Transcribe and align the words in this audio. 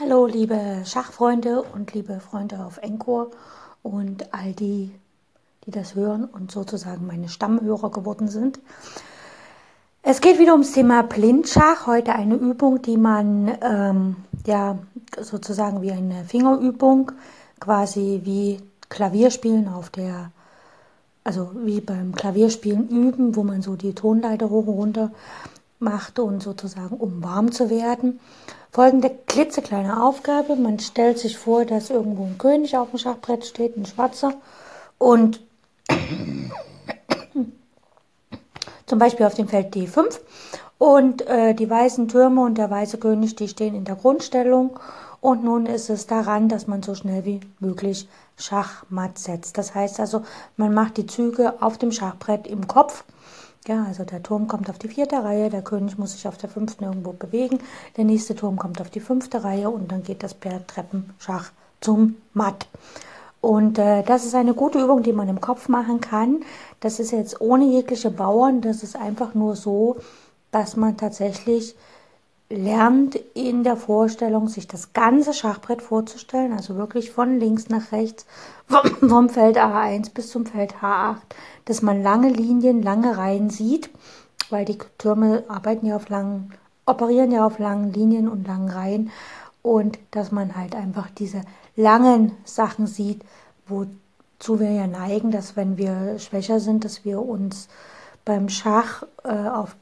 Hallo, 0.00 0.26
liebe 0.26 0.82
Schachfreunde 0.84 1.62
und 1.62 1.94
liebe 1.94 2.18
Freunde 2.18 2.64
auf 2.66 2.78
Encore 2.82 3.30
und 3.84 4.34
all 4.34 4.52
die, 4.52 4.90
die 5.64 5.70
das 5.70 5.94
hören 5.94 6.24
und 6.24 6.50
sozusagen 6.50 7.06
meine 7.06 7.28
Stammhörer 7.28 7.92
geworden 7.92 8.26
sind. 8.26 8.58
Es 10.02 10.20
geht 10.20 10.40
wieder 10.40 10.54
ums 10.54 10.72
Thema 10.72 11.04
Blindschach. 11.04 11.86
Heute 11.86 12.16
eine 12.16 12.34
Übung, 12.34 12.82
die 12.82 12.96
man 12.96 13.56
ähm, 13.62 14.16
ja 14.44 14.80
sozusagen 15.20 15.80
wie 15.80 15.92
eine 15.92 16.24
Fingerübung, 16.24 17.12
quasi 17.60 18.22
wie 18.24 18.60
Klavierspielen 18.88 19.68
auf 19.68 19.90
der, 19.90 20.32
also 21.22 21.52
wie 21.54 21.80
beim 21.80 22.16
Klavierspielen 22.16 22.88
üben, 22.88 23.36
wo 23.36 23.44
man 23.44 23.62
so 23.62 23.76
die 23.76 23.94
Tonleiter 23.94 24.50
hoch 24.50 24.66
und 24.66 24.74
runter 24.74 25.12
macht 25.78 26.18
und 26.18 26.42
sozusagen 26.42 26.96
um 26.96 27.22
warm 27.22 27.52
zu 27.52 27.70
werden. 27.70 28.20
Folgende 28.70 29.10
klitzekleine 29.26 30.02
Aufgabe. 30.02 30.56
Man 30.56 30.78
stellt 30.80 31.18
sich 31.18 31.38
vor, 31.38 31.64
dass 31.64 31.90
irgendwo 31.90 32.24
ein 32.24 32.38
König 32.38 32.76
auf 32.76 32.90
dem 32.90 32.98
Schachbrett 32.98 33.44
steht, 33.44 33.76
ein 33.76 33.86
schwarzer. 33.86 34.34
Und 34.98 35.40
zum 38.86 38.98
Beispiel 38.98 39.26
auf 39.26 39.34
dem 39.34 39.48
Feld 39.48 39.74
D5. 39.74 40.18
Und 40.78 41.26
äh, 41.28 41.54
die 41.54 41.70
weißen 41.70 42.08
Türme 42.08 42.42
und 42.42 42.58
der 42.58 42.70
weiße 42.70 42.98
König, 42.98 43.36
die 43.36 43.48
stehen 43.48 43.74
in 43.74 43.84
der 43.84 43.96
Grundstellung. 43.96 44.78
Und 45.20 45.44
nun 45.44 45.66
ist 45.66 45.88
es 45.88 46.06
daran, 46.06 46.48
dass 46.48 46.66
man 46.66 46.82
so 46.82 46.94
schnell 46.94 47.24
wie 47.24 47.40
möglich 47.60 48.08
Schachmatt 48.36 49.18
setzt. 49.18 49.56
Das 49.56 49.74
heißt 49.74 50.00
also, 50.00 50.22
man 50.56 50.74
macht 50.74 50.96
die 50.96 51.06
Züge 51.06 51.62
auf 51.62 51.78
dem 51.78 51.92
Schachbrett 51.92 52.46
im 52.46 52.66
Kopf 52.66 53.04
ja, 53.66 53.84
also 53.84 54.04
der 54.04 54.22
Turm 54.22 54.46
kommt 54.46 54.68
auf 54.68 54.78
die 54.78 54.88
vierte 54.88 55.22
Reihe, 55.22 55.50
der 55.50 55.62
König 55.62 55.98
muss 55.98 56.12
sich 56.12 56.28
auf 56.28 56.36
der 56.36 56.48
fünften 56.48 56.84
irgendwo 56.84 57.12
bewegen, 57.12 57.58
der 57.96 58.04
nächste 58.04 58.34
Turm 58.34 58.56
kommt 58.56 58.80
auf 58.80 58.90
die 58.90 59.00
fünfte 59.00 59.42
Reihe 59.44 59.70
und 59.70 59.90
dann 59.90 60.02
geht 60.02 60.22
das 60.22 60.34
per 60.34 60.66
Treppenschach 60.66 61.50
zum 61.80 62.16
Matt. 62.32 62.66
Und 63.40 63.78
äh, 63.78 64.02
das 64.02 64.24
ist 64.24 64.34
eine 64.34 64.54
gute 64.54 64.82
Übung, 64.82 65.02
die 65.02 65.12
man 65.12 65.28
im 65.28 65.40
Kopf 65.40 65.68
machen 65.68 66.00
kann. 66.00 66.42
Das 66.80 66.98
ist 66.98 67.10
jetzt 67.10 67.40
ohne 67.40 67.66
jegliche 67.66 68.10
Bauern, 68.10 68.62
das 68.62 68.82
ist 68.82 68.96
einfach 68.96 69.34
nur 69.34 69.54
so, 69.54 69.96
dass 70.50 70.76
man 70.76 70.96
tatsächlich 70.96 71.74
lernt 72.56 73.16
in 73.34 73.64
der 73.64 73.76
Vorstellung, 73.76 74.48
sich 74.48 74.66
das 74.66 74.92
ganze 74.92 75.32
Schachbrett 75.32 75.82
vorzustellen, 75.82 76.52
also 76.52 76.76
wirklich 76.76 77.10
von 77.10 77.38
links 77.38 77.68
nach 77.68 77.92
rechts, 77.92 78.26
vom, 79.00 79.28
Feld 79.28 79.58
A1 79.58 80.12
bis 80.12 80.30
zum 80.30 80.46
Feld 80.46 80.76
H8, 80.80 81.16
dass 81.64 81.82
man 81.82 82.02
lange 82.02 82.30
Linien, 82.30 82.82
lange 82.82 83.16
Reihen 83.16 83.50
sieht, 83.50 83.90
weil 84.50 84.64
die 84.64 84.78
Türme 84.98 85.44
arbeiten 85.48 85.86
ja 85.86 85.96
auf 85.96 86.08
langen, 86.08 86.52
operieren 86.86 87.30
ja 87.30 87.46
auf 87.46 87.58
langen 87.58 87.92
Linien 87.92 88.28
und 88.28 88.46
langen 88.46 88.68
Reihen 88.68 89.10
und 89.62 89.98
dass 90.10 90.32
man 90.32 90.56
halt 90.56 90.74
einfach 90.74 91.10
diese 91.10 91.42
langen 91.76 92.32
Sachen 92.44 92.86
sieht, 92.86 93.22
wozu 93.66 94.60
wir 94.60 94.70
ja 94.70 94.86
neigen, 94.86 95.30
dass 95.30 95.56
wenn 95.56 95.76
wir 95.76 96.18
schwächer 96.18 96.60
sind, 96.60 96.84
dass 96.84 97.04
wir 97.04 97.20
uns 97.20 97.68
beim 98.24 98.48
Schach 98.48 99.04
äh, 99.24 99.48
auf 99.48 99.76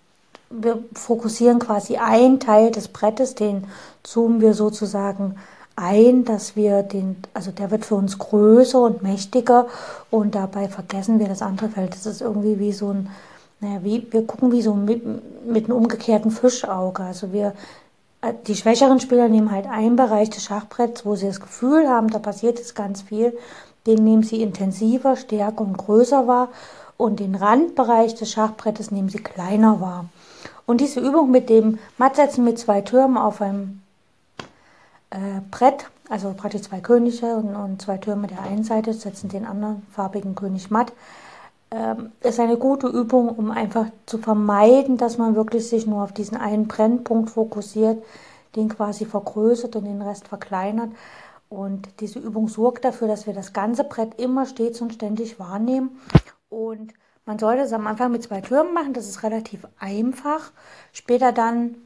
wir 0.60 0.82
fokussieren 0.94 1.58
quasi 1.58 1.96
einen 1.96 2.40
Teil 2.40 2.70
des 2.70 2.88
Brettes, 2.88 3.34
den 3.34 3.64
zoomen 4.02 4.40
wir 4.40 4.54
sozusagen 4.54 5.36
ein, 5.76 6.24
dass 6.24 6.54
wir 6.54 6.82
den, 6.82 7.16
also 7.34 7.50
der 7.50 7.70
wird 7.70 7.84
für 7.84 7.94
uns 7.94 8.18
größer 8.18 8.80
und 8.80 9.02
mächtiger 9.02 9.66
und 10.10 10.34
dabei 10.34 10.68
vergessen 10.68 11.18
wir 11.18 11.28
das 11.28 11.42
andere 11.42 11.68
Feld. 11.68 11.94
Das 11.94 12.06
ist 12.06 12.20
irgendwie 12.20 12.58
wie 12.58 12.72
so 12.72 12.90
ein, 12.90 13.08
naja, 13.60 13.80
wie, 13.82 14.06
wir 14.10 14.26
gucken 14.26 14.52
wie 14.52 14.62
so 14.62 14.74
mit, 14.74 15.02
mit 15.46 15.64
einem 15.64 15.76
umgekehrten 15.76 16.30
Fischauge. 16.30 17.02
Also 17.02 17.32
wir, 17.32 17.54
die 18.46 18.54
schwächeren 18.54 19.00
Spieler 19.00 19.28
nehmen 19.28 19.50
halt 19.50 19.66
einen 19.66 19.96
Bereich 19.96 20.30
des 20.30 20.44
Schachbretts, 20.44 21.06
wo 21.06 21.16
sie 21.16 21.26
das 21.26 21.40
Gefühl 21.40 21.88
haben, 21.88 22.08
da 22.08 22.18
passiert 22.18 22.58
jetzt 22.58 22.74
ganz 22.74 23.02
viel. 23.02 23.36
Den 23.86 24.04
nehmen 24.04 24.22
sie 24.22 24.42
intensiver, 24.42 25.16
stärker 25.16 25.62
und 25.62 25.76
größer 25.76 26.26
wahr 26.26 26.48
und 26.96 27.18
den 27.18 27.34
Randbereich 27.34 28.14
des 28.14 28.30
Schachbrettes 28.30 28.90
nehmen 28.90 29.08
sie 29.08 29.18
kleiner 29.18 29.80
wahr. 29.80 30.06
Und 30.66 30.80
diese 30.80 31.00
Übung 31.00 31.30
mit 31.30 31.50
dem 31.50 31.78
Mattsetzen 31.98 32.44
mit 32.44 32.58
zwei 32.58 32.80
Türmen 32.80 33.16
auf 33.16 33.40
einem 33.40 33.82
äh, 35.10 35.40
Brett, 35.50 35.86
also 36.08 36.32
praktisch 36.36 36.62
zwei 36.62 36.80
Könige 36.80 37.36
und, 37.36 37.54
und, 37.54 37.82
zwei 37.82 37.98
Türme 37.98 38.26
der 38.26 38.42
einen 38.42 38.64
Seite 38.64 38.92
setzen 38.92 39.28
den 39.28 39.46
anderen 39.46 39.86
farbigen 39.90 40.34
König 40.34 40.70
matt, 40.70 40.92
äh, 41.70 41.94
ist 42.26 42.40
eine 42.40 42.56
gute 42.56 42.86
Übung, 42.88 43.28
um 43.28 43.50
einfach 43.50 43.86
zu 44.06 44.18
vermeiden, 44.18 44.96
dass 44.96 45.18
man 45.18 45.34
wirklich 45.34 45.68
sich 45.68 45.86
nur 45.86 46.02
auf 46.02 46.12
diesen 46.12 46.36
einen 46.36 46.68
Brennpunkt 46.68 47.30
fokussiert, 47.30 48.02
den 48.56 48.68
quasi 48.68 49.04
vergrößert 49.04 49.76
und 49.76 49.84
den 49.84 50.02
Rest 50.02 50.28
verkleinert. 50.28 50.90
Und 51.48 51.88
diese 52.00 52.18
Übung 52.18 52.48
sorgt 52.48 52.84
dafür, 52.84 53.08
dass 53.08 53.26
wir 53.26 53.34
das 53.34 53.52
ganze 53.52 53.84
Brett 53.84 54.18
immer 54.18 54.46
stets 54.46 54.80
und 54.80 54.94
ständig 54.94 55.38
wahrnehmen 55.38 56.00
und 56.48 56.94
man 57.24 57.38
sollte 57.38 57.62
es 57.62 57.72
am 57.72 57.86
Anfang 57.86 58.12
mit 58.12 58.22
zwei 58.22 58.40
Türmen 58.40 58.74
machen, 58.74 58.94
das 58.94 59.08
ist 59.08 59.22
relativ 59.22 59.66
einfach. 59.78 60.50
Später 60.92 61.32
dann, 61.32 61.76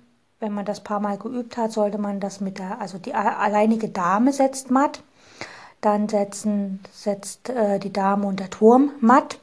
wenn 0.40 0.52
man 0.52 0.64
das 0.64 0.82
paar 0.82 1.00
Mal 1.00 1.18
geübt 1.18 1.56
hat, 1.56 1.72
sollte 1.72 1.98
man 1.98 2.20
das 2.20 2.40
mit 2.40 2.58
der, 2.58 2.80
also 2.80 2.98
die 2.98 3.14
alleinige 3.14 3.88
Dame 3.88 4.32
setzt 4.32 4.70
matt. 4.70 5.02
Dann 5.82 6.08
setzen, 6.08 6.80
setzt 6.90 7.50
äh, 7.50 7.78
die 7.78 7.92
Dame 7.92 8.26
und 8.26 8.40
der 8.40 8.50
Turm 8.50 8.92
matt. 9.00 9.38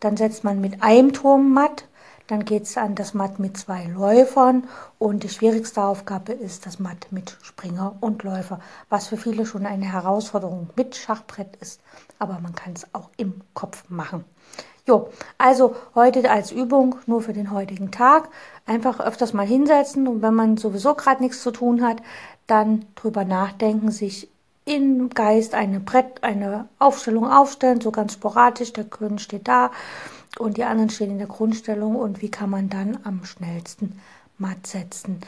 Dann 0.00 0.16
setzt 0.16 0.44
man 0.44 0.60
mit 0.60 0.82
einem 0.82 1.12
Turm 1.12 1.52
matt. 1.52 1.86
Dann 2.28 2.44
geht 2.44 2.64
es 2.64 2.76
an 2.76 2.96
das 2.96 3.14
Matt 3.14 3.38
mit 3.38 3.56
zwei 3.56 3.84
Läufern 3.84 4.66
und 4.98 5.22
die 5.22 5.28
schwierigste 5.28 5.84
Aufgabe 5.84 6.32
ist 6.32 6.66
das 6.66 6.80
Matt 6.80 7.06
mit 7.10 7.36
Springer 7.40 7.94
und 8.00 8.24
Läufer, 8.24 8.58
was 8.88 9.06
für 9.06 9.16
viele 9.16 9.46
schon 9.46 9.64
eine 9.64 9.92
Herausforderung 9.92 10.70
mit 10.74 10.96
Schachbrett 10.96 11.54
ist, 11.60 11.80
aber 12.18 12.40
man 12.40 12.54
kann 12.54 12.72
es 12.72 12.92
auch 12.92 13.10
im 13.16 13.42
Kopf 13.54 13.84
machen. 13.88 14.24
Jo, 14.86 15.08
also 15.38 15.76
heute 15.94 16.28
als 16.30 16.50
Übung 16.50 16.96
nur 17.06 17.20
für 17.20 17.32
den 17.32 17.50
heutigen 17.50 17.90
Tag. 17.90 18.28
Einfach 18.66 19.00
öfters 19.00 19.32
mal 19.32 19.46
hinsetzen 19.46 20.06
und 20.06 20.22
wenn 20.22 20.34
man 20.34 20.56
sowieso 20.56 20.94
gerade 20.94 21.22
nichts 21.22 21.42
zu 21.42 21.50
tun 21.50 21.84
hat, 21.84 22.02
dann 22.46 22.86
drüber 22.94 23.24
nachdenken, 23.24 23.90
sich 23.90 24.30
im 24.66 25.10
Geist 25.10 25.54
eine 25.54 25.80
Brett, 25.80 26.22
eine 26.22 26.68
Aufstellung 26.78 27.30
aufstellen, 27.30 27.80
so 27.80 27.92
ganz 27.92 28.14
sporadisch. 28.14 28.72
Der 28.72 28.84
König 28.84 29.22
steht 29.22 29.48
da 29.48 29.70
und 30.38 30.58
die 30.58 30.64
anderen 30.64 30.90
stehen 30.90 31.12
in 31.12 31.18
der 31.18 31.28
Grundstellung 31.28 31.96
und 31.96 32.20
wie 32.20 32.30
kann 32.30 32.50
man 32.50 32.68
dann 32.68 32.98
am 33.04 33.24
schnellsten 33.24 33.98
matt 34.38 34.66
setzen. 34.66 35.20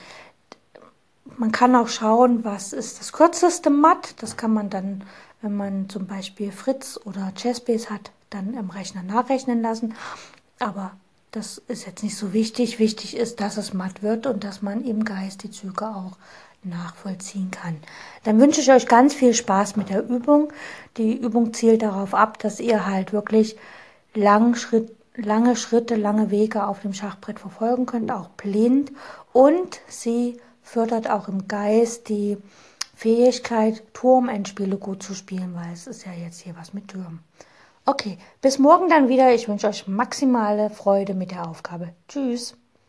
Man 1.37 1.53
kann 1.53 1.77
auch 1.77 1.89
schauen, 1.89 2.45
was 2.45 2.73
ist 2.73 2.99
das 2.99 3.13
kürzeste 3.13 3.71
Matt. 3.71 4.21
Das 4.21 4.37
kann 4.37 4.53
man 4.53 4.71
dann, 4.71 5.05
wenn 5.41 5.57
man 5.57 5.89
zum 5.89 6.07
Beispiel 6.07 6.51
Fritz 6.51 6.99
oder 7.05 7.33
Chessbase 7.37 7.91
hat, 7.91 8.11
dann 8.31 8.55
im 8.55 8.71
Rechner 8.71 9.05
nachrechnen 9.05 9.63
lassen. 9.63 9.95
Aber 10.59 10.93
das 11.31 11.59
ist 11.69 11.87
jetzt 11.87 12.03
nicht 12.03 12.17
so 12.17 12.33
wichtig. 12.33 12.81
Wichtig 12.81 13.17
ist, 13.17 13.41
dass 13.41 13.57
es 13.57 13.73
matt 13.73 14.03
wird 14.03 14.27
und 14.27 14.43
dass 14.43 14.63
man 14.63 14.85
im 14.85 15.05
Geist 15.05 15.45
die 15.45 15.51
Züge 15.53 15.87
auch 15.87 16.17
nachvollziehen 16.63 17.51
kann. 17.51 17.77
Dann 18.25 18.41
wünsche 18.41 18.61
ich 18.61 18.71
euch 18.71 18.87
ganz 18.87 19.15
viel 19.15 19.35
Spaß 19.35 19.77
mit 19.77 19.91
der 19.91 20.09
Übung. 20.09 20.53
Die 20.97 21.17
Übung 21.17 21.55
zielt 21.55 21.83
darauf 21.83 22.15
ab, 22.15 22.39
dass 22.39 22.61
ihr 22.61 22.87
halt 22.87 23.13
wirklich 23.13 23.57
lang 24.15 24.55
Schritt, 24.55 24.95
lange 25.15 25.57
Schritte, 25.57 25.95
lange 25.95 26.31
Wege 26.31 26.67
auf 26.67 26.81
dem 26.81 26.95
Schachbrett 26.95 27.39
verfolgen 27.39 27.87
könnt, 27.87 28.11
auch 28.11 28.29
blind. 28.31 28.93
Und 29.33 29.81
sie 29.89 30.39
fördert 30.63 31.09
auch 31.09 31.29
im 31.29 31.49
Geist 31.49 32.09
die 32.09 32.39
Fähigkeit, 32.95 33.83
Turmendspiele 33.95 34.77
gut 34.77 35.03
zu 35.03 35.15
spielen, 35.15 35.55
weil 35.55 35.73
es 35.73 35.87
ist 35.87 36.05
ja 36.05 36.13
jetzt 36.13 36.41
hier 36.41 36.57
was 36.57 36.75
mit 36.75 36.89
Türmen. 36.89 37.21
Okay, 37.87 38.19
bis 38.43 38.59
morgen 38.59 38.91
dann 38.91 39.09
wieder. 39.09 39.33
Ich 39.33 39.49
wünsche 39.49 39.69
euch 39.69 39.87
maximale 39.87 40.69
Freude 40.69 41.15
mit 41.15 41.31
der 41.31 41.49
Aufgabe. 41.49 41.95
Tschüss. 42.09 42.55